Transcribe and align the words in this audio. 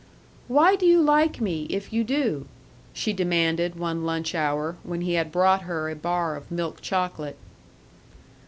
"Why 0.47 0.75
do 0.75 0.87
you 0.87 0.99
like 0.99 1.39
me 1.39 1.65
if 1.69 1.93
you 1.93 2.03
do?" 2.03 2.47
she 2.91 3.13
demanded 3.13 3.75
one 3.77 4.03
lunch 4.03 4.33
hour, 4.33 4.77
when 4.81 5.01
he 5.01 5.13
had 5.13 5.31
brought 5.31 5.61
her 5.61 5.91
a 5.91 5.95
bar 5.95 6.35
of 6.35 6.49
milk 6.49 6.81
chocolate. 6.81 7.37